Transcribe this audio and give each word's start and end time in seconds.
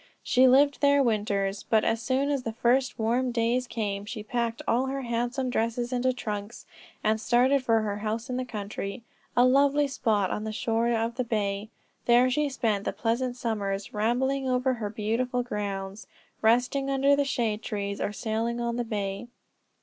She 0.23 0.47
lived 0.47 0.81
there 0.81 1.03
winters, 1.03 1.61
but 1.61 1.85
as 1.85 2.01
soon 2.01 2.29
as 2.31 2.41
the 2.41 2.53
first 2.53 2.97
warm 2.97 3.29
days 3.31 3.67
came 3.67 4.03
she 4.05 4.23
packed 4.23 4.63
all 4.67 4.87
her 4.87 5.03
handsome 5.03 5.51
dresses 5.51 5.93
into 5.93 6.07
her 6.09 6.11
trunks, 6.11 6.65
and 7.03 7.21
started 7.21 7.63
for 7.63 7.81
her 7.81 7.97
house 7.97 8.27
in 8.27 8.35
the 8.37 8.43
country, 8.43 9.03
a 9.37 9.45
lovely 9.45 9.87
spot 9.87 10.31
on 10.31 10.43
the 10.43 10.51
shore 10.51 10.91
of 10.91 11.17
the 11.17 11.23
bay. 11.23 11.69
There 12.05 12.31
she 12.31 12.49
spent 12.49 12.85
the 12.85 12.93
pleasant 12.93 13.35
summers, 13.37 13.93
rambling 13.93 14.49
over 14.49 14.73
her 14.73 14.89
beautiful 14.89 15.43
grounds, 15.43 16.07
resting 16.41 16.89
under 16.89 17.15
the 17.15 17.23
shade 17.23 17.61
trees, 17.61 18.01
or 18.01 18.11
sailing 18.11 18.59
on 18.59 18.77
the 18.77 18.83
bay. 18.83 19.27